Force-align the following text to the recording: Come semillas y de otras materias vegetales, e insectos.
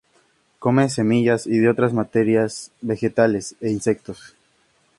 Come 0.57 0.89
semillas 0.89 1.45
y 1.45 1.59
de 1.59 1.69
otras 1.69 1.93
materias 1.93 2.71
vegetales, 2.81 3.53
e 3.61 3.69
insectos. 3.69 4.33